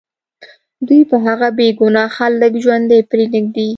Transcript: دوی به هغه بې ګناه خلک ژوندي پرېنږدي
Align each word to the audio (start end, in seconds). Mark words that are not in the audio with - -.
دوی 0.87 1.01
به 1.09 1.17
هغه 1.25 1.47
بې 1.57 1.67
ګناه 1.79 2.09
خلک 2.17 2.53
ژوندي 2.63 2.99
پرېنږدي 3.09 3.67